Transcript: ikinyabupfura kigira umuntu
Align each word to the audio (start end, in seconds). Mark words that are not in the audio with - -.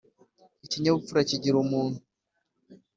ikinyabupfura 0.65 1.27
kigira 1.29 1.57
umuntu 1.63 1.99